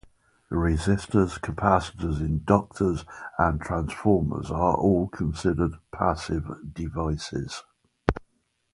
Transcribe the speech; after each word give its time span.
Resistors, 0.51 1.39
capacitors, 1.39 2.25
inductors, 2.27 3.05
and 3.37 3.61
transformers 3.61 4.49
are 4.49 4.73
all 4.73 5.07
considered 5.07 5.75
passive 5.91 6.73
devices. 6.73 7.61